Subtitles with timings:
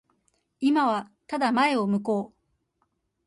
[0.61, 2.85] 今はただ前を向こう。